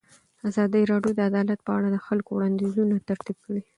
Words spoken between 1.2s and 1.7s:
عدالت